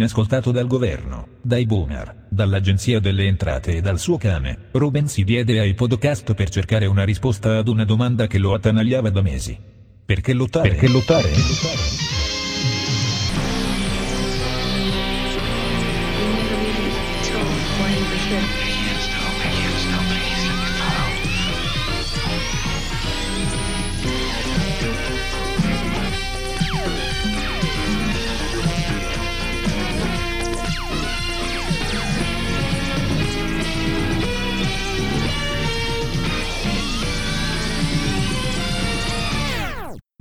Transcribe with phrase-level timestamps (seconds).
[0.00, 5.60] inascoltato dal governo, dai boomer, dall'agenzia delle entrate e dal suo cane, Ruben si diede
[5.60, 9.58] ai podcast per cercare una risposta ad una domanda che lo attanagliava da mesi.
[10.02, 10.70] Perché lottare?
[10.70, 11.28] Perché lottare?
[11.28, 12.09] Perché lottare?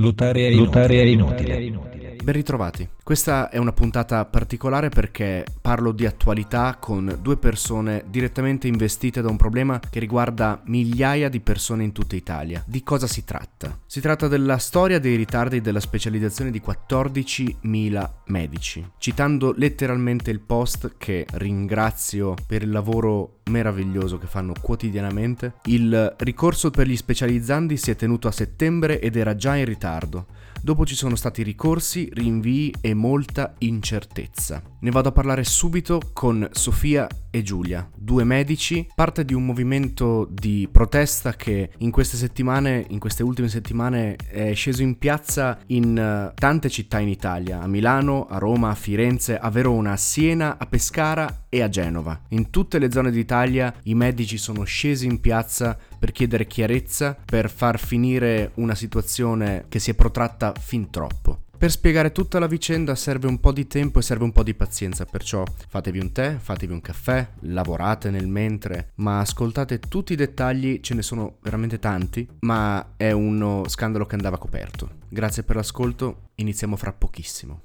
[0.10, 1.99] Lottare è inutile.
[2.30, 2.88] Ben ritrovati.
[3.02, 9.32] Questa è una puntata particolare perché parlo di attualità con due persone direttamente investite da
[9.32, 12.64] un problema che riguarda migliaia di persone in tutta Italia.
[12.68, 13.76] Di cosa si tratta?
[13.88, 18.88] Si tratta della storia dei ritardi della specializzazione di 14.000 medici.
[19.00, 26.70] Citando letteralmente il post che ringrazio per il lavoro meraviglioso che fanno quotidianamente, il ricorso
[26.70, 30.28] per gli specializzandi si è tenuto a settembre ed era già in ritardo.
[30.62, 34.62] Dopo ci sono stati ricorsi, rinvii e molta incertezza.
[34.82, 40.28] Ne vado a parlare subito con Sofia e Giulia, due medici, parte di un movimento
[40.30, 45.92] di protesta che in queste settimane, in queste ultime settimane, è sceso in piazza in
[45.98, 50.58] uh, tante città in Italia, a Milano, a Roma, a Firenze, a Verona, a Siena,
[50.58, 52.20] a Pescara e a Genova.
[52.30, 57.50] In tutte le zone d'Italia i medici sono scesi in piazza per chiedere chiarezza, per
[57.50, 61.42] far finire una situazione che si è protratta fin troppo.
[61.60, 64.54] Per spiegare tutta la vicenda serve un po' di tempo e serve un po' di
[64.54, 70.16] pazienza, perciò fatevi un tè, fatevi un caffè, lavorate nel mentre, ma ascoltate tutti i
[70.16, 74.90] dettagli, ce ne sono veramente tanti, ma è uno scandalo che andava coperto.
[75.10, 77.64] Grazie per l'ascolto, iniziamo fra pochissimo.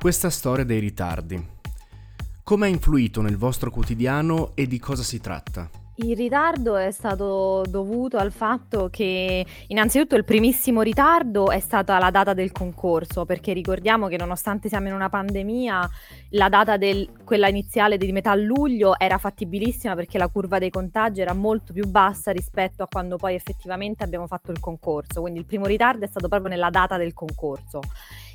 [0.00, 1.44] Questa storia dei ritardi.
[2.44, 5.68] Come ha influito nel vostro quotidiano e di cosa si tratta?
[6.00, 12.12] Il ritardo è stato dovuto al fatto che innanzitutto il primissimo ritardo è stata la
[12.12, 15.90] data del concorso, perché ricordiamo che nonostante siamo in una pandemia,
[16.30, 21.20] la data del, quella iniziale di metà luglio era fattibilissima perché la curva dei contagi
[21.20, 25.46] era molto più bassa rispetto a quando poi effettivamente abbiamo fatto il concorso, quindi il
[25.46, 27.80] primo ritardo è stato proprio nella data del concorso.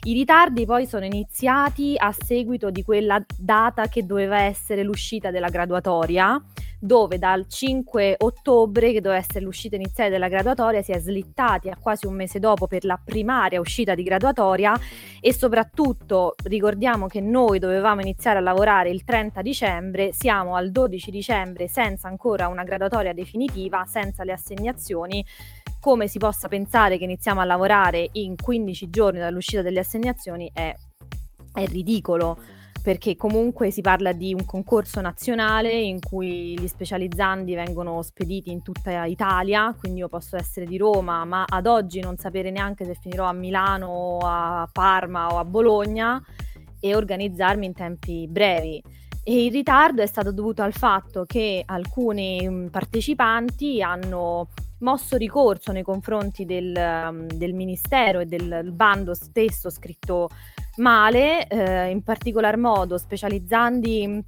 [0.05, 5.47] I ritardi poi sono iniziati a seguito di quella data che doveva essere l'uscita della
[5.47, 6.43] graduatoria
[6.83, 11.77] dove dal 5 ottobre, che doveva essere l'uscita iniziale della graduatoria, si è slittati a
[11.79, 14.77] quasi un mese dopo per la primaria uscita di graduatoria
[15.21, 21.09] e soprattutto ricordiamo che noi dovevamo iniziare a lavorare il 30 dicembre, siamo al 12
[21.09, 25.25] dicembre senza ancora una graduatoria definitiva, senza le assegnazioni.
[25.79, 30.75] Come si possa pensare che iniziamo a lavorare in 15 giorni dall'uscita delle assegnazioni è,
[31.53, 32.37] è ridicolo
[32.83, 38.61] perché comunque si parla di un concorso nazionale in cui gli specializzandi vengono spediti in
[38.61, 42.97] tutta Italia, quindi io posso essere di Roma, ma ad oggi non sapere neanche se
[42.99, 46.21] finirò a Milano, a Parma o a Bologna
[46.81, 48.83] e organizzarmi in tempi brevi.
[49.23, 54.49] E il ritardo è stato dovuto al fatto che alcuni partecipanti hanno
[54.79, 56.73] mosso ricorso nei confronti del,
[57.11, 60.29] mm, del Ministero e del bando stesso scritto
[60.77, 64.25] male, eh, in particolar modo specializzandi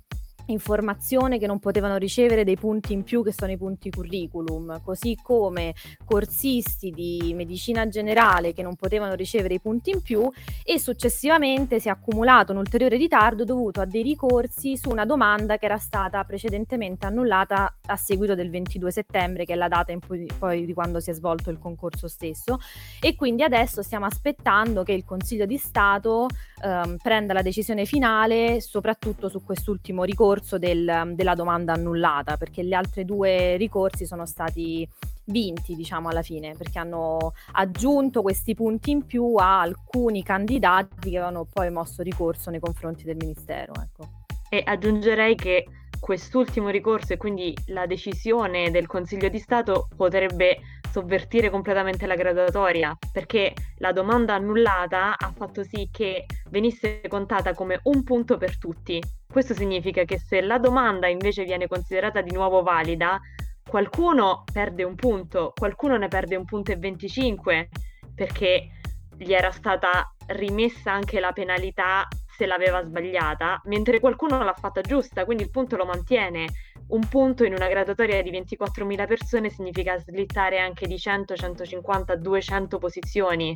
[0.48, 5.18] informazione che non potevano ricevere dei punti in più che sono i punti curriculum, così
[5.22, 5.74] come
[6.04, 10.30] corsisti di medicina generale che non potevano ricevere i punti in più
[10.64, 15.58] e successivamente si è accumulato un ulteriore ritardo dovuto a dei ricorsi su una domanda
[15.58, 20.00] che era stata precedentemente annullata a seguito del 22 settembre che è la data in
[20.06, 22.60] cui, poi di quando si è svolto il concorso stesso.
[23.02, 26.28] E quindi adesso stiamo aspettando che il Consiglio di Stato
[26.64, 32.64] ehm, prenda la decisione finale soprattutto su quest'ultimo ricorso ricorso del, della domanda annullata, perché
[32.64, 34.88] gli altri due ricorsi sono stati
[35.26, 41.18] vinti, diciamo, alla fine, perché hanno aggiunto questi punti in più a alcuni candidati che
[41.18, 43.74] avevano poi mosso ricorso nei confronti del Ministero.
[43.82, 44.10] Ecco.
[44.50, 45.66] E aggiungerei che
[46.00, 50.60] quest'ultimo ricorso e quindi la decisione del Consiglio di Stato potrebbe
[50.92, 57.80] sovvertire completamente la graduatoria, perché la domanda annullata ha fatto sì che venisse contata come
[57.84, 59.02] un punto per tutti.
[59.36, 63.20] Questo significa che se la domanda invece viene considerata di nuovo valida,
[63.68, 67.68] qualcuno perde un punto, qualcuno ne perde un punto e 25
[68.16, 68.70] perché
[69.18, 75.26] gli era stata rimessa anche la penalità se l'aveva sbagliata, mentre qualcuno l'ha fatta giusta,
[75.26, 76.48] quindi il punto lo mantiene.
[76.88, 82.78] Un punto in una graduatoria di 24.000 persone significa slittare anche di 100, 150, 200
[82.78, 83.54] posizioni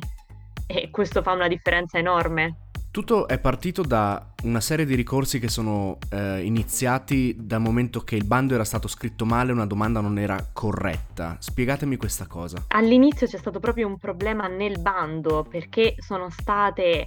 [0.66, 2.68] e questo fa una differenza enorme.
[2.92, 8.16] Tutto è partito da una serie di ricorsi che sono eh, iniziati dal momento che
[8.16, 11.36] il bando era stato scritto male, una domanda non era corretta.
[11.38, 12.64] Spiegatemi questa cosa.
[12.66, 17.06] All'inizio c'è stato proprio un problema nel bando perché sono state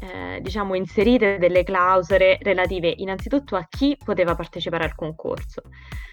[0.00, 5.62] eh, diciamo inserite delle clausole relative innanzitutto a chi poteva partecipare al concorso.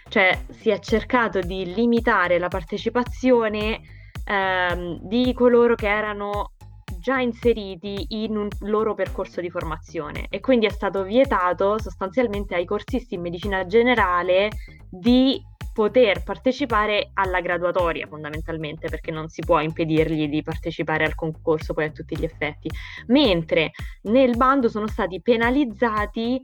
[0.09, 3.81] Cioè si è cercato di limitare la partecipazione
[4.25, 6.53] ehm, di coloro che erano
[7.01, 10.27] già inseriti in un loro percorso di formazione.
[10.29, 14.49] E quindi è stato vietato sostanzialmente ai corsisti in medicina generale
[14.89, 15.41] di
[15.73, 21.85] poter partecipare alla graduatoria fondamentalmente perché non si può impedirgli di partecipare al concorso poi
[21.85, 22.69] a tutti gli effetti.
[23.07, 23.71] Mentre
[24.03, 26.41] nel bando sono stati penalizzati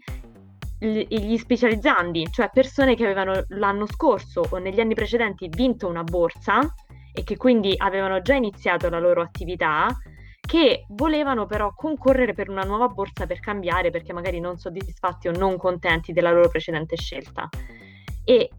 [0.80, 6.62] gli specializzandi cioè persone che avevano l'anno scorso o negli anni precedenti vinto una borsa
[7.12, 9.88] e che quindi avevano già iniziato la loro attività
[10.48, 15.32] che volevano però concorrere per una nuova borsa per cambiare perché magari non soddisfatti o
[15.32, 17.50] non contenti della loro precedente scelta.
[18.24, 18.50] E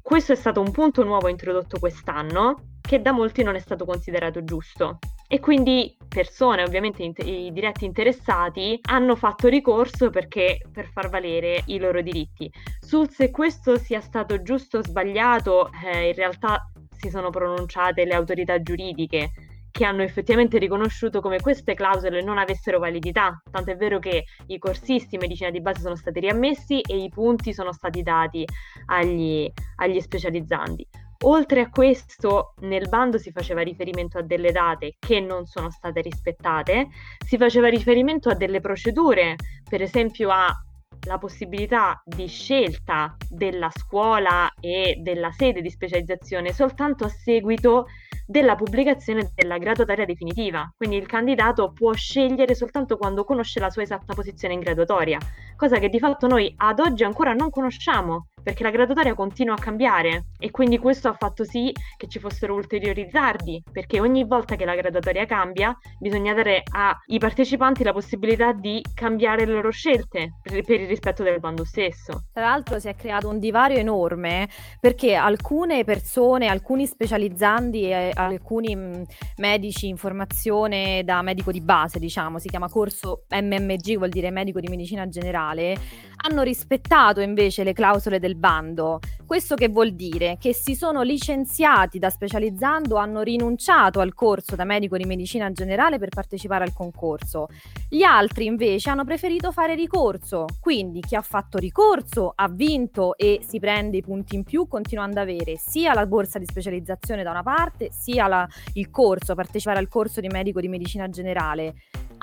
[0.00, 4.44] questo è stato un punto nuovo introdotto quest'anno che da molti non è stato considerato
[4.44, 4.98] giusto.
[5.26, 11.78] E quindi persone, ovviamente i diretti interessati, hanno fatto ricorso perché, per far valere i
[11.78, 12.52] loro diritti.
[12.80, 18.14] Sul se questo sia stato giusto o sbagliato, eh, in realtà si sono pronunciate le
[18.14, 19.32] autorità giuridiche
[19.72, 24.58] che hanno effettivamente riconosciuto come queste clausole non avessero validità, tanto è vero che i
[24.58, 28.46] corsisti in medicina di base sono stati riammessi e i punti sono stati dati
[28.86, 30.86] agli, agli specializzanti.
[31.24, 36.00] Oltre a questo, nel bando si faceva riferimento a delle date che non sono state
[36.00, 36.88] rispettate,
[37.24, 39.36] si faceva riferimento a delle procedure,
[39.68, 47.08] per esempio alla possibilità di scelta della scuola e della sede di specializzazione soltanto a
[47.08, 47.86] seguito
[48.26, 50.72] della pubblicazione della graduatoria definitiva.
[50.76, 55.18] Quindi il candidato può scegliere soltanto quando conosce la sua esatta posizione in graduatoria,
[55.56, 59.58] cosa che di fatto noi ad oggi ancora non conosciamo perché la graduatoria continua a
[59.58, 64.56] cambiare e quindi questo ha fatto sì che ci fossero ulteriori ritardi, perché ogni volta
[64.56, 70.38] che la graduatoria cambia bisogna dare ai partecipanti la possibilità di cambiare le loro scelte
[70.42, 72.24] per, per il rispetto del bando stesso.
[72.32, 74.48] Tra l'altro si è creato un divario enorme
[74.80, 79.04] perché alcune persone, alcuni specializzanti e alcuni mh,
[79.36, 84.60] medici in formazione da medico di base, diciamo, si chiama corso MMG, vuol dire medico
[84.60, 85.76] di medicina generale,
[86.24, 89.00] hanno rispettato invece le clausole del bando.
[89.26, 90.36] Questo che vuol dire?
[90.38, 95.98] Che si sono licenziati da specializzando, hanno rinunciato al corso da medico di medicina generale
[95.98, 97.48] per partecipare al concorso.
[97.88, 103.40] Gli altri invece hanno preferito fare ricorso, quindi chi ha fatto ricorso ha vinto e
[103.46, 107.30] si prende i punti in più continuando ad avere sia la borsa di specializzazione da
[107.30, 111.74] una parte, sia la, il corso, partecipare al corso di medico di medicina generale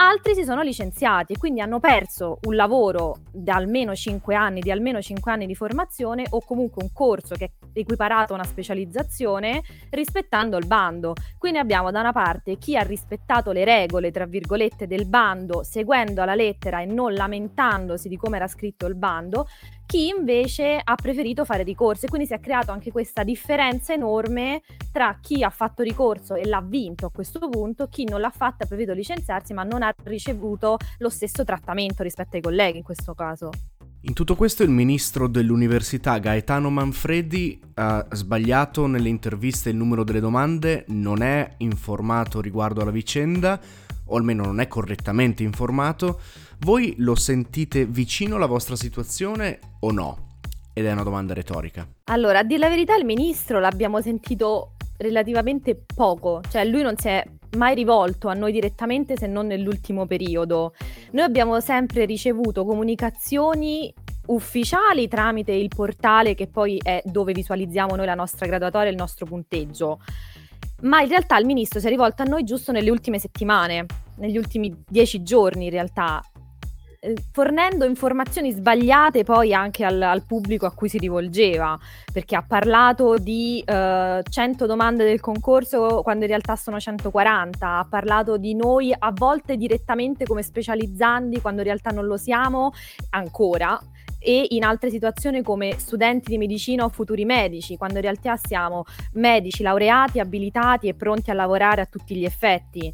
[0.01, 4.71] altri si sono licenziati e quindi hanno perso un lavoro da almeno 5 anni, di
[4.71, 9.61] almeno 5 anni di formazione o comunque un corso che è equiparato a una specializzazione
[9.89, 11.13] rispettando il bando.
[11.37, 16.21] Quindi abbiamo da una parte chi ha rispettato le regole, tra virgolette, del bando, seguendo
[16.21, 19.47] alla lettera e non lamentandosi di come era scritto il bando,
[19.89, 24.61] chi invece ha preferito fare ricorso e quindi si è creato anche questa differenza enorme
[24.91, 28.63] tra chi ha fatto ricorso e l'ha vinto a questo punto, chi non l'ha fatto
[28.63, 33.15] ha preferito licenziarsi ma non ha ricevuto lo stesso trattamento rispetto ai colleghi in questo
[33.15, 33.49] caso.
[34.01, 40.19] In tutto questo il ministro dell'università Gaetano Manfredi ha sbagliato nelle interviste il numero delle
[40.19, 43.59] domande, non è informato riguardo alla vicenda,
[44.05, 46.19] o almeno non è correttamente informato.
[46.61, 50.27] Voi lo sentite vicino alla vostra situazione o no?
[50.73, 51.87] Ed è una domanda retorica.
[52.11, 57.07] Allora, a dire la verità, il ministro l'abbiamo sentito relativamente poco, cioè lui non si
[57.07, 57.25] è
[57.55, 60.73] mai rivolto a noi direttamente se non nell'ultimo periodo.
[61.11, 63.93] Noi abbiamo sempre ricevuto comunicazioni
[64.27, 68.97] ufficiali tramite il portale che poi è dove visualizziamo noi la nostra graduatoria e il
[68.97, 70.01] nostro punteggio.
[70.81, 73.85] Ma in realtà il ministro si è rivolto a noi giusto nelle ultime settimane,
[74.17, 76.21] negli ultimi dieci giorni in realtà,
[77.01, 81.79] eh, fornendo informazioni sbagliate poi anche al, al, pubblico a cui si rivolgeva,
[82.11, 87.87] perché ha parlato di uh, 100 domande del concorso quando in realtà sono 140, ha
[87.89, 92.71] parlato di noi a volte direttamente come specializzanti quando in realtà non lo siamo
[93.11, 93.79] ancora
[94.19, 98.83] e in altre situazioni come studenti di medicina o futuri medici, quando in realtà siamo
[99.13, 102.93] medici laureati, abilitati e pronti a lavorare a tutti gli effetti.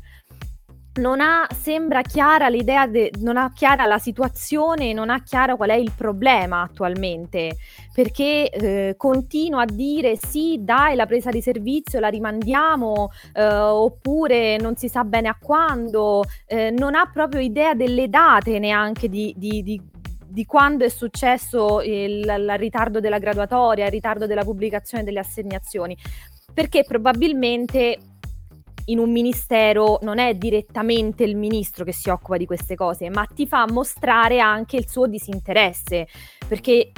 [0.95, 5.69] Non ha, sembra chiara l'idea, de, non ha chiara la situazione, non ha chiaro qual
[5.69, 7.57] è il problema attualmente,
[7.93, 14.57] perché eh, continua a dire sì, dai, la presa di servizio la rimandiamo, eh, oppure
[14.57, 19.33] non si sa bene a quando, eh, non ha proprio idea delle date neanche di,
[19.37, 19.81] di, di
[20.27, 25.95] di quando è successo il, il, ritardo della graduatoria, il ritardo della pubblicazione delle assegnazioni,
[26.53, 27.97] perché probabilmente
[28.85, 33.25] in un ministero non è direttamente il ministro che si occupa di queste cose, ma
[33.25, 36.07] ti fa mostrare anche il suo disinteresse,
[36.47, 36.91] perché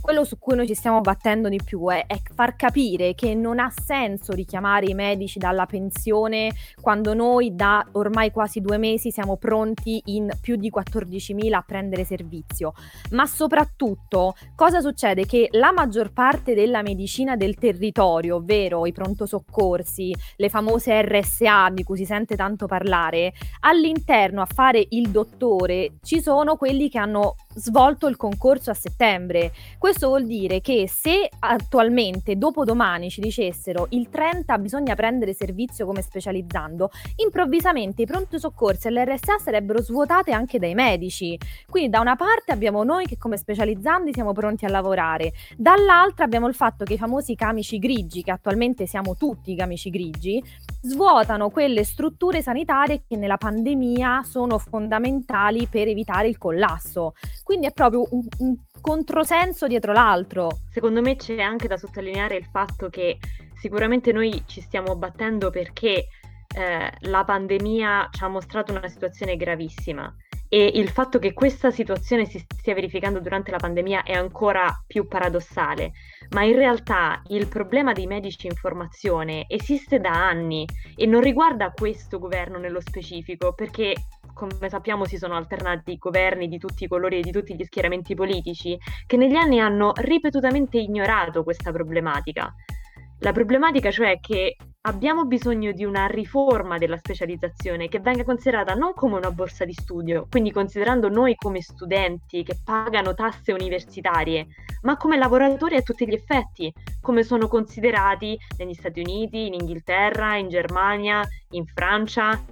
[0.00, 3.58] quello su cui noi ci stiamo battendo di più è, è, far capire che non
[3.58, 9.36] ha senso richiamare i medici dalla pensione quando noi da ormai quasi due mesi siamo
[9.36, 12.72] pronti in più di 14.000 a prendere servizio.
[13.10, 15.26] Ma soprattutto cosa succede?
[15.26, 21.70] Che la maggior parte della medicina del territorio, ovvero i pronto soccorsi, le famose RSA
[21.70, 26.98] di cui si sente tanto parlare, all'interno a fare il dottore ci sono quelli che
[26.98, 29.52] hanno svolto il concorso a settembre.
[29.78, 35.86] Questo vuol dire che se attualmente, dopo domani, ci dicessero il 30 bisogna prendere servizio
[35.86, 41.38] come specializzando, improvvisamente i pronto soccorsi e l'RSA sarebbero svuotate anche dai medici.
[41.68, 46.46] Quindi da una parte abbiamo noi che come specializzandi siamo pronti a lavorare, dall'altra abbiamo
[46.46, 50.42] il fatto che i famosi camici grigi, che attualmente siamo tutti camici grigi,
[50.82, 57.14] svuotano quelle strutture sanitarie che nella pandemia sono fondamentali per evitare il collasso.
[57.50, 60.60] Quindi è proprio un, un controsenso dietro l'altro.
[60.70, 63.18] Secondo me c'è anche da sottolineare il fatto che
[63.58, 66.06] sicuramente noi ci stiamo battendo perché
[66.54, 70.14] eh, la pandemia ci ha mostrato una situazione gravissima
[70.48, 75.08] e il fatto che questa situazione si stia verificando durante la pandemia è ancora più
[75.08, 75.90] paradossale,
[76.30, 80.66] ma in realtà il problema dei medici in formazione esiste da anni
[80.96, 83.94] e non riguarda questo governo nello specifico, perché
[84.32, 88.14] come sappiamo si sono alternati governi di tutti i colori e di tutti gli schieramenti
[88.14, 92.52] politici che negli anni hanno ripetutamente ignorato questa problematica.
[93.22, 98.72] La problematica cioè è che abbiamo bisogno di una riforma della specializzazione che venga considerata
[98.72, 104.46] non come una borsa di studio, quindi considerando noi come studenti che pagano tasse universitarie,
[104.82, 106.72] ma come lavoratori a tutti gli effetti,
[107.02, 112.42] come sono considerati negli Stati Uniti, in Inghilterra, in Germania, in Francia,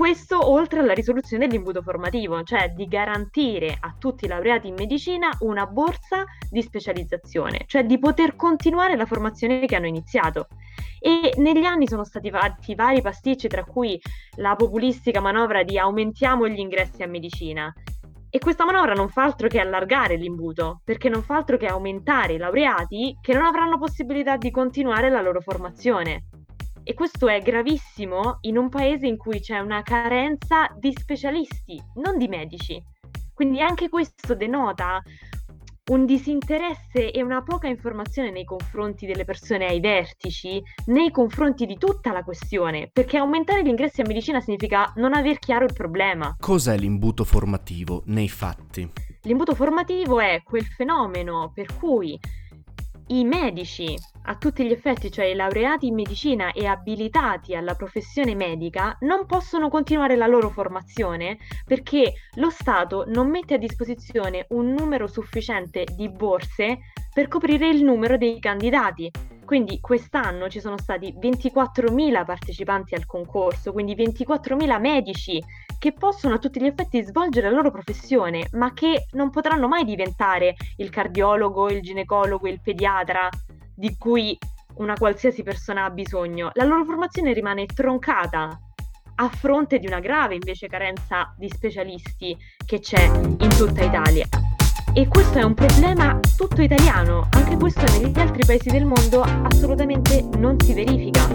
[0.00, 5.28] questo oltre alla risoluzione dell'imbuto formativo, cioè di garantire a tutti i laureati in medicina
[5.40, 10.46] una borsa di specializzazione, cioè di poter continuare la formazione che hanno iniziato.
[10.98, 14.00] E negli anni sono stati fatti vari pasticci, tra cui
[14.36, 17.70] la populistica manovra di aumentiamo gli ingressi a medicina.
[18.30, 22.32] E questa manovra non fa altro che allargare l'imbuto, perché non fa altro che aumentare
[22.32, 26.22] i laureati che non avranno possibilità di continuare la loro formazione.
[26.82, 32.16] E questo è gravissimo in un paese in cui c'è una carenza di specialisti, non
[32.16, 32.82] di medici.
[33.34, 35.02] Quindi anche questo denota
[35.90, 41.76] un disinteresse e una poca informazione nei confronti delle persone ai vertici, nei confronti di
[41.78, 46.36] tutta la questione, perché aumentare gli ingressi a medicina significa non aver chiaro il problema.
[46.38, 48.88] Cos'è l'imbuto formativo nei fatti?
[49.22, 52.18] L'imbuto formativo è quel fenomeno per cui
[53.12, 58.34] i medici a tutti gli effetti, cioè i laureati in medicina e abilitati alla professione
[58.34, 64.72] medica, non possono continuare la loro formazione perché lo Stato non mette a disposizione un
[64.72, 66.78] numero sufficiente di borse
[67.12, 69.10] per coprire il numero dei candidati.
[69.50, 75.42] Quindi quest'anno ci sono stati 24.000 partecipanti al concorso, quindi 24.000 medici
[75.76, 79.82] che possono a tutti gli effetti svolgere la loro professione, ma che non potranno mai
[79.82, 83.28] diventare il cardiologo, il ginecologo, il pediatra
[83.74, 84.38] di cui
[84.74, 86.52] una qualsiasi persona ha bisogno.
[86.52, 88.56] La loro formazione rimane troncata
[89.16, 94.49] a fronte di una grave invece carenza di specialisti che c'è in tutta Italia.
[94.92, 100.20] E questo è un problema tutto italiano, anche questo negli altri paesi del mondo assolutamente
[100.36, 101.28] non si verifica.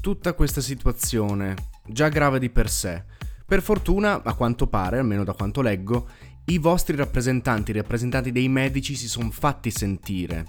[0.00, 1.54] Tutta questa situazione,
[1.86, 3.04] già grave di per sé,
[3.46, 6.08] per fortuna, a quanto pare, almeno da quanto leggo,
[6.46, 10.46] i vostri rappresentanti, i rappresentanti dei medici si sono fatti sentire.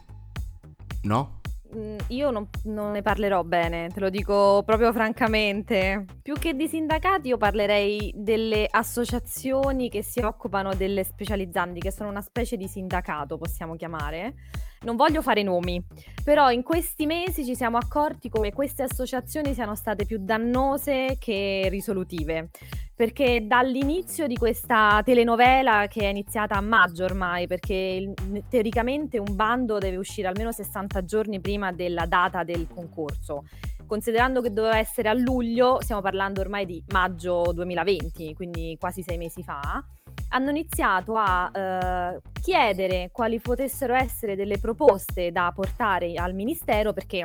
[1.04, 1.42] No?
[1.76, 6.06] Mm, io non, non, ne parlerò bene, te lo dico proprio francamente.
[6.22, 12.10] Più che di sindacati, io parlerei delle associazioni che si occupano delle specializzanti, che sono
[12.10, 14.36] una specie di sindacato, possiamo chiamare,
[14.84, 15.82] Non voglio fare nomi,
[16.26, 21.68] però in questi mesi ci siamo accorti come queste associazioni siano state più dannose che
[21.70, 22.50] risolutive
[22.96, 29.36] perché dall'inizio di questa telenovela che è iniziata a maggio ormai, perché il, teoricamente un
[29.36, 33.46] bando deve uscire almeno 60 giorni prima della data del concorso.
[33.86, 39.18] Considerando che doveva essere a luglio, stiamo parlando ormai di maggio 2020, quindi quasi sei
[39.18, 39.84] mesi fa,
[40.30, 47.24] hanno iniziato a eh, chiedere quali potessero essere delle proposte da portare al Ministero perché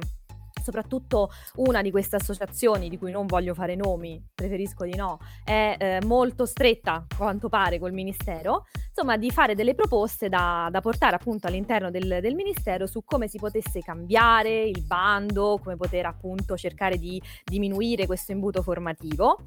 [0.62, 5.76] soprattutto una di queste associazioni, di cui non voglio fare nomi, preferisco di no, è
[5.78, 10.80] eh, molto stretta, a quanto pare, col Ministero, insomma, di fare delle proposte da, da
[10.80, 16.06] portare appunto all'interno del, del, Ministero su come si potesse cambiare il bando, come poter
[16.06, 19.38] appunto cercare di diminuire questo imbuto formativo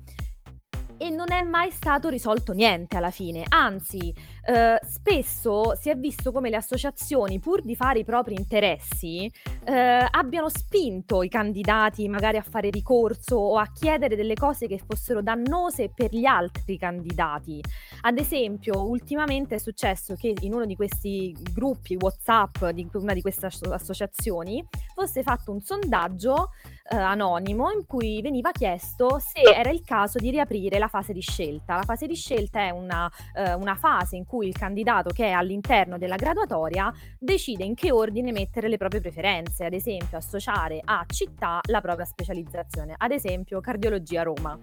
[1.02, 4.14] e non è mai stato risolto niente alla fine, anzi
[4.46, 9.32] eh, spesso si è visto come le associazioni pur di fare i propri interessi
[9.64, 14.78] eh, abbiano spinto i candidati magari a fare ricorso o a chiedere delle cose che
[14.78, 17.64] fossero dannose per gli altri candidati.
[18.02, 23.22] Ad esempio, ultimamente è successo che in uno di questi gruppi WhatsApp di una di
[23.22, 26.50] queste associazioni fosse fatto un sondaggio
[26.90, 31.22] eh, anonimo in cui veniva chiesto se era il caso di riaprire la fase di
[31.22, 31.76] scelta.
[31.76, 35.32] La fase di scelta è una, eh, una fase in cui il candidato che è
[35.32, 41.06] all'interno della graduatoria decide in che ordine mettere le proprie preferenze, ad esempio associare a
[41.08, 44.58] città la propria specializzazione, ad esempio cardiologia Roma.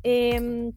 [0.00, 0.70] E, ehm,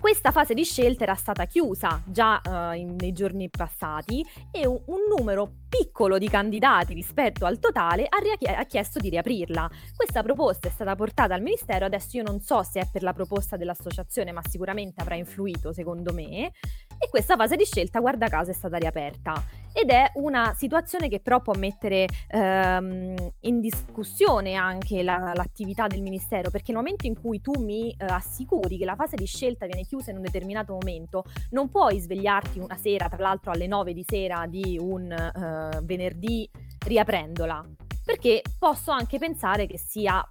[0.00, 4.80] questa fase di scelta era stata chiusa già uh, in, nei giorni passati e un,
[4.86, 9.68] un, numero piccolo di candidati rispetto al totale ha, ria- ha, chiesto di riaprirla.
[9.96, 13.12] Questa proposta è stata portata al Ministero, adesso io non so se è per la
[13.12, 16.52] proposta dell'associazione, ma sicuramente avrà influito secondo me,
[17.00, 19.42] e questa fase di scelta, guarda caso, è stata riaperta.
[19.80, 26.02] Ed è una situazione che però può mettere ehm, in discussione anche la, l'attività del
[26.02, 29.66] Ministero, perché nel momento in cui tu mi eh, assicuri che la fase di scelta
[29.66, 33.92] viene chiusa in un determinato momento, non puoi svegliarti una sera, tra l'altro alle 9
[33.92, 36.50] di sera di un eh, venerdì,
[36.84, 37.64] riaprendola.
[38.04, 40.28] Perché posso anche pensare che sia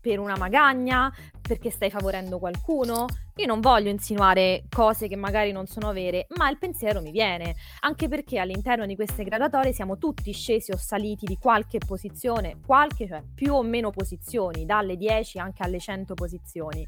[0.00, 1.12] per una magagna,
[1.46, 3.06] perché stai favorendo qualcuno.
[3.36, 7.54] Io non voglio insinuare cose che magari non sono vere, ma il pensiero mi viene,
[7.80, 13.06] anche perché all'interno di queste gradatorie siamo tutti scesi o saliti di qualche posizione, qualche,
[13.06, 16.86] cioè più o meno posizioni, dalle 10 anche alle 100 posizioni.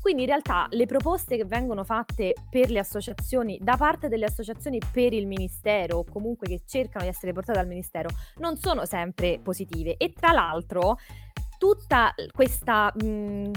[0.00, 4.80] Quindi in realtà le proposte che vengono fatte per le associazioni, da parte delle associazioni
[4.90, 9.38] per il Ministero, o comunque che cercano di essere portate dal Ministero, non sono sempre
[9.42, 9.96] positive.
[9.98, 10.96] E tra l'altro
[11.58, 13.50] tutta questa, mh,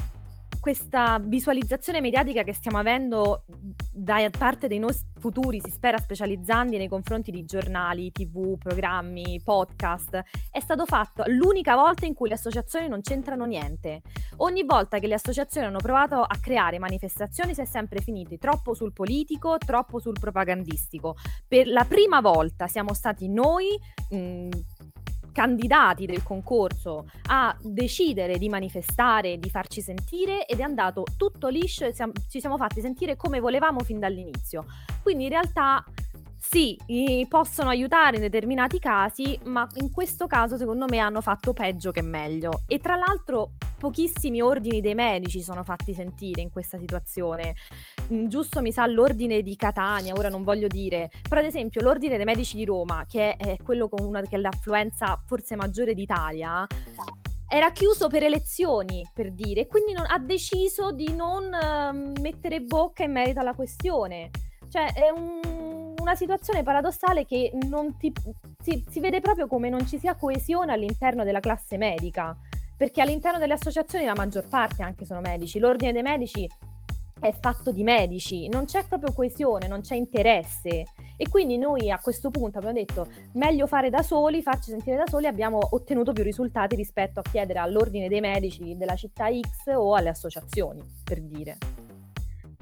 [0.64, 3.44] questa visualizzazione mediatica che stiamo avendo
[3.92, 10.24] da parte dei nostri futuri, si spera specializzanti nei confronti di giornali, tv, programmi, podcast,
[10.50, 14.04] è stato fatto l'unica volta in cui le associazioni non c'entrano niente.
[14.38, 18.74] Ogni volta che le associazioni hanno provato a creare manifestazioni si è sempre finiti troppo
[18.74, 21.18] sul politico, troppo sul propagandistico.
[21.46, 23.68] Per la prima volta siamo stati noi
[24.12, 24.48] mh,
[25.34, 31.86] candidati del concorso a decidere di manifestare, di farci sentire ed è andato tutto liscio
[31.86, 34.66] e siamo, ci siamo fatti sentire come volevamo fin dall'inizio.
[35.02, 35.84] Quindi in realtà
[36.46, 36.78] sì,
[37.30, 42.02] possono aiutare in determinati casi, ma in questo caso secondo me hanno fatto peggio che
[42.02, 42.64] meglio.
[42.68, 47.56] E tra l'altro pochissimi ordini dei medici sono fatti sentire in questa situazione.
[48.12, 52.18] Mm, giusto mi sa l'ordine di Catania, ora non voglio dire, però ad esempio l'ordine
[52.18, 56.68] dei medici di Roma, che è quello con una che è l'affluenza forse maggiore d'Italia,
[57.48, 63.04] era chiuso per elezioni, per dire, quindi non, ha deciso di non uh, mettere bocca
[63.04, 64.30] in merito alla questione.
[64.70, 65.40] Cioè, è un,
[66.04, 67.52] una situazione paradossale che
[67.98, 68.14] ti,
[68.62, 72.38] si, si vede proprio come non ci sia coesione all'interno della classe medica
[72.76, 76.50] perché all'interno delle associazioni la maggior parte anche sono medici, l'ordine dei medici
[77.22, 80.84] è fatto di medici, non c'è proprio coesione, non c'è interesse
[81.16, 85.08] e quindi noi a questo punto abbiamo detto meglio fare da soli, farci sentire da
[85.08, 89.96] soli, abbiamo ottenuto più risultati rispetto a chiedere all'ordine dei medici della città X o
[89.96, 91.58] alle associazioni, per dire.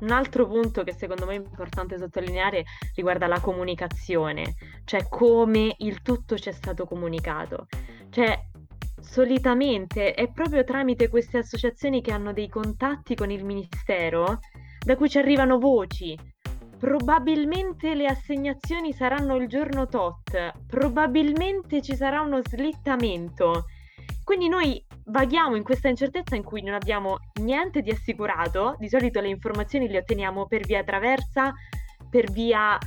[0.01, 2.63] Un altro punto che secondo me è importante sottolineare
[2.95, 7.67] riguarda la comunicazione, cioè come il tutto ci è stato comunicato.
[8.09, 8.45] Cioè,
[8.99, 14.39] solitamente è proprio tramite queste associazioni che hanno dei contatti con il Ministero
[14.83, 16.17] da cui ci arrivano voci.
[16.79, 23.65] Probabilmente le assegnazioni saranno il giorno tot, probabilmente ci sarà uno slittamento.
[24.23, 29.19] Quindi noi vaghiamo in questa incertezza in cui non abbiamo niente di assicurato, di solito
[29.19, 31.53] le informazioni le otteniamo per via traversa,
[32.09, 32.77] per via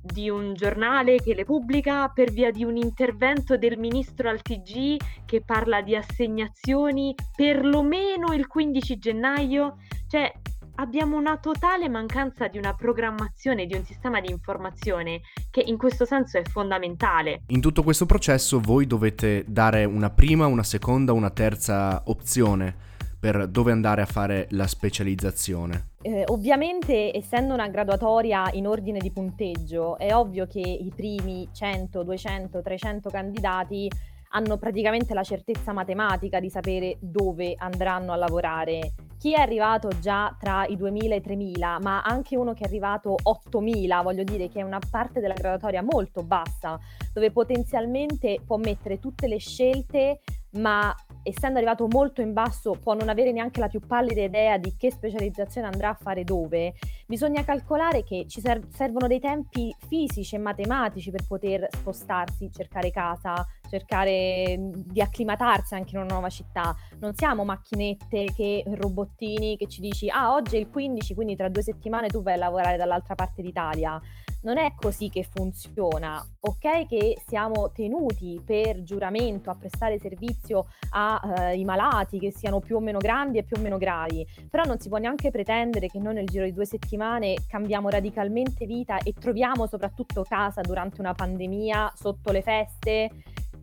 [0.00, 4.96] di un giornale che le pubblica, per via di un intervento del ministro al TG
[5.24, 9.76] che parla di assegnazioni perlomeno il 15 gennaio.
[10.06, 10.30] Cioè,
[10.76, 16.04] abbiamo una totale mancanza di una programmazione, di un sistema di informazione che in questo
[16.04, 17.42] senso è fondamentale.
[17.48, 22.92] In tutto questo processo voi dovete dare una prima, una seconda, una terza opzione
[23.24, 25.92] per dove andare a fare la specializzazione.
[26.02, 32.02] Eh, ovviamente, essendo una graduatoria in ordine di punteggio, è ovvio che i primi 100,
[32.02, 33.90] 200, 300 candidati
[34.30, 38.94] hanno praticamente la certezza matematica di sapere dove andranno a lavorare.
[39.18, 42.66] Chi è arrivato già tra i 2.000 e i 3.000, ma anche uno che è
[42.66, 46.78] arrivato 8.000, voglio dire che è una parte della graduatoria molto bassa,
[47.12, 50.20] dove potenzialmente può mettere tutte le scelte
[50.54, 54.74] ma essendo arrivato molto in basso può non avere neanche la più pallida idea di
[54.76, 56.74] che specializzazione andrà a fare dove,
[57.06, 62.90] bisogna calcolare che ci ser- servono dei tempi fisici e matematici per poter spostarsi, cercare
[62.90, 66.74] casa, cercare di acclimatarsi anche in una nuova città.
[67.00, 71.48] Non siamo macchinette che robottini che ci dici ah oggi è il 15 quindi tra
[71.48, 74.00] due settimane tu vai a lavorare dall'altra parte d'Italia
[74.44, 76.24] non è così che funziona.
[76.40, 82.76] Ok che siamo tenuti per giuramento a prestare servizio ai eh, malati che siano più
[82.76, 85.98] o meno grandi e più o meno gravi, però non si può neanche pretendere che
[85.98, 91.14] noi nel giro di due settimane cambiamo radicalmente vita e troviamo soprattutto casa durante una
[91.14, 93.10] pandemia, sotto le feste,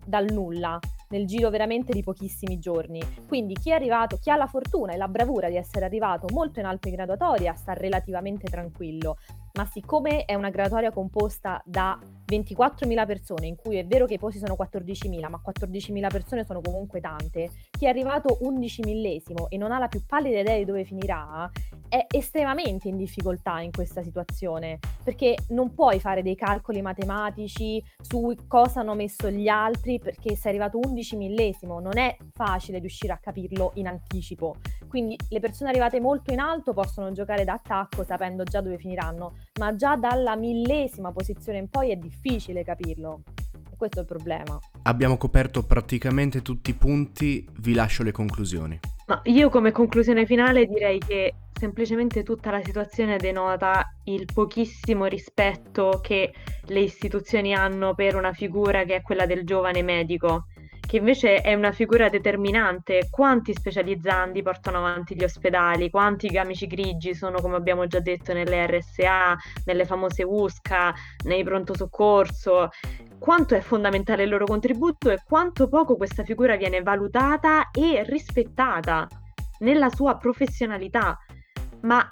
[0.05, 3.01] dal nulla nel giro veramente di pochissimi giorni.
[3.27, 6.59] Quindi chi è arrivato, chi ha la fortuna e la bravura di essere arrivato molto
[6.59, 9.17] in alto in graduatoria sta relativamente tranquillo,
[9.53, 14.19] ma siccome è una graduatoria composta da 24.000 persone, in cui è vero che i
[14.19, 19.57] posti sono 14.000, ma 14.000 persone sono comunque tante, chi è arrivato 11 millesimo e
[19.57, 21.49] non ha la più pallida idea di dove finirà,
[21.89, 28.33] è estremamente in difficoltà in questa situazione, perché non puoi fare dei calcoli matematici su
[28.47, 33.17] cosa hanno messo gli altri, perché sei arrivato 11 millesimo, non è facile riuscire a
[33.17, 34.55] capirlo in anticipo.
[34.87, 39.75] Quindi le persone arrivate molto in alto possono giocare d'attacco sapendo già dove finiranno, ma
[39.75, 43.23] già dalla millesima posizione in poi è difficile capirlo.
[43.71, 44.60] E questo è il problema.
[44.84, 48.80] Abbiamo coperto praticamente tutti i punti, vi lascio le conclusioni.
[49.08, 55.99] Ma io come conclusione finale direi che semplicemente tutta la situazione denota il pochissimo rispetto
[56.01, 56.34] che
[56.65, 60.45] le istituzioni hanno per una figura che è quella del giovane medico
[60.91, 63.08] che invece è una figura determinante.
[63.10, 68.67] Quanti specializzanti portano avanti gli ospedali, quanti camici grigi sono, come abbiamo già detto, nelle
[68.67, 72.71] RSA, nelle famose USCA, nei pronto soccorso,
[73.17, 79.08] quanto è fondamentale il loro contributo e quanto poco questa figura viene valutata e rispettata
[79.60, 81.17] nella sua professionalità.
[81.84, 82.06] Ma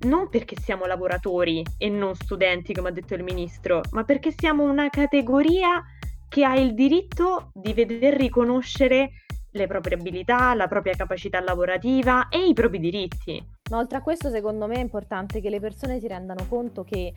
[0.00, 4.64] non perché siamo lavoratori e non studenti, come ha detto il ministro, ma perché siamo
[4.64, 5.82] una categoria
[6.28, 9.10] che ha il diritto di veder riconoscere
[9.50, 13.42] le proprie abilità, la propria capacità lavorativa e i propri diritti.
[13.70, 17.12] Ma oltre a questo, secondo me è importante che le persone si rendano conto che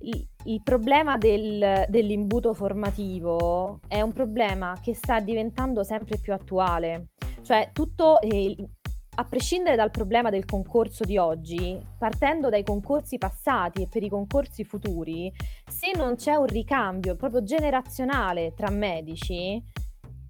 [0.00, 7.08] il, il problema del, dell'imbuto formativo è un problema che sta diventando sempre più attuale.
[7.42, 8.54] Cioè, tutto eh,
[9.18, 14.08] a prescindere dal problema del concorso di oggi, partendo dai concorsi passati e per i
[14.08, 15.32] concorsi futuri,
[15.68, 19.60] se non c'è un ricambio proprio generazionale tra medici,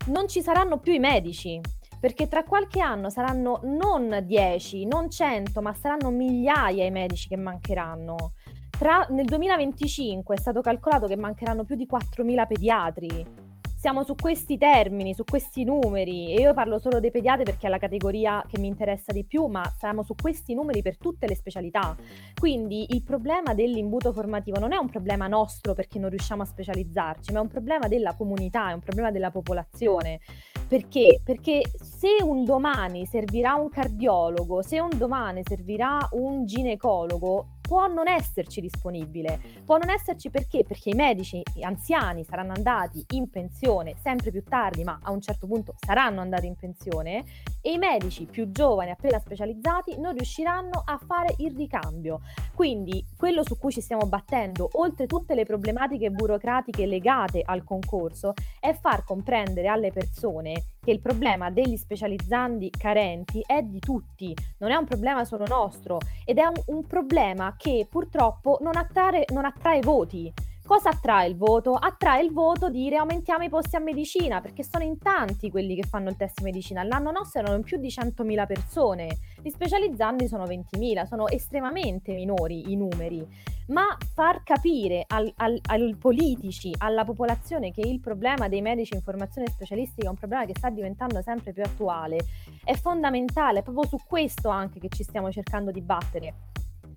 [0.07, 1.61] non ci saranno più i medici.
[2.01, 7.37] Perché tra qualche anno saranno non 10, non 100, ma saranno migliaia i medici che
[7.37, 8.33] mancheranno.
[8.71, 13.48] Tra, nel 2025 è stato calcolato che mancheranno più di 4.000 pediatri
[13.79, 17.71] siamo su questi termini, su questi numeri e io parlo solo dei pediatri perché è
[17.71, 21.37] la categoria che mi interessa di più, ma siamo su questi numeri per tutte le
[21.37, 21.97] specialità.
[22.37, 27.31] Quindi il problema dell'imbuto formativo non è un problema nostro perché non riusciamo a specializzarci,
[27.31, 30.19] ma è un problema della comunità, è un problema della popolazione.
[30.67, 31.21] Perché?
[31.23, 38.09] Perché se un domani servirà un cardiologo, se un domani servirà un ginecologo, può non
[38.09, 39.39] esserci disponibile.
[39.67, 40.65] Può non esserci perché?
[40.65, 45.47] Perché i medici anziani saranno andati in pensione sempre più tardi, ma a un certo
[45.47, 47.25] punto saranno andati in pensione
[47.61, 52.23] e i medici più giovani, appena specializzati, non riusciranno a fare il ricambio.
[52.55, 58.33] Quindi quello su cui ci stiamo battendo, oltre tutte le problematiche burocratiche legate al concorso,
[58.59, 64.71] è far comprendere alle persone che il problema degli specializzanti carenti è di tutti, non
[64.71, 69.45] è un problema solo nostro ed è un, un problema che purtroppo non attrae, non
[69.45, 70.33] attrae voti.
[70.65, 71.75] Cosa attrae il voto?
[71.75, 75.87] Attrae il voto dire aumentiamo i posti a medicina, perché sono in tanti quelli che
[75.87, 76.83] fanno il test di medicina.
[76.83, 82.77] L'anno nostro erano più di 100.000 persone Gli specializzandi sono 20.000, sono estremamente minori i
[82.77, 83.27] numeri,
[83.69, 89.03] ma far capire ai al, al politici, alla popolazione che il problema dei medici in
[89.03, 92.19] formazione specialistica è un problema che sta diventando sempre più attuale
[92.65, 96.35] è fondamentale, è proprio su questo anche che ci stiamo cercando di battere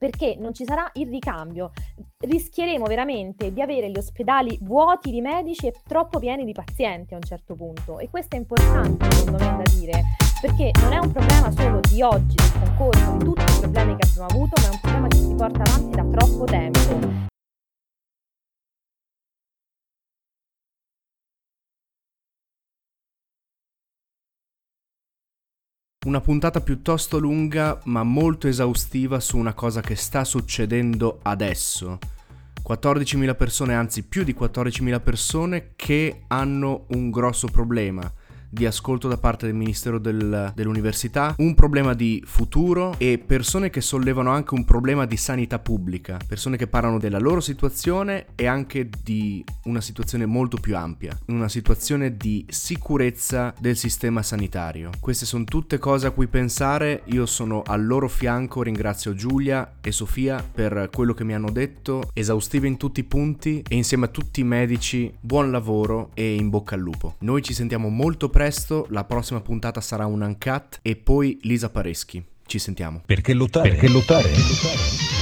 [0.01, 1.69] perché non ci sarà il ricambio.
[2.17, 7.17] Rischieremo veramente di avere gli ospedali vuoti di medici e troppo pieni di pazienti a
[7.17, 7.99] un certo punto.
[7.99, 10.03] E questo è importante, secondo me, da dire,
[10.41, 14.07] perché non è un problema solo di oggi, del concorso, di tutti i problemi che
[14.07, 17.30] abbiamo avuto, ma è un problema che si porta avanti da troppo tempo.
[26.11, 31.99] Una puntata piuttosto lunga ma molto esaustiva su una cosa che sta succedendo adesso.
[32.67, 38.11] 14.000 persone, anzi più di 14.000 persone che hanno un grosso problema
[38.51, 43.79] di ascolto da parte del Ministero del, dell'Università, un problema di futuro e persone che
[43.79, 48.89] sollevano anche un problema di sanità pubblica, persone che parlano della loro situazione e anche
[49.01, 54.89] di una situazione molto più ampia, una situazione di sicurezza del sistema sanitario.
[54.99, 59.93] Queste sono tutte cose a cui pensare, io sono al loro fianco, ringrazio Giulia e
[59.93, 64.09] Sofia per quello che mi hanno detto, esaustive in tutti i punti e insieme a
[64.09, 67.15] tutti i medici buon lavoro e in bocca al lupo.
[67.19, 71.69] Noi ci sentiamo molto presto presto, la prossima puntata sarà un uncut e poi Lisa
[71.69, 72.25] Pareschi.
[72.43, 73.03] Ci sentiamo.
[73.05, 73.69] Perché lottare?
[73.69, 74.29] Perché lottare?
[74.29, 75.20] Perché lottare?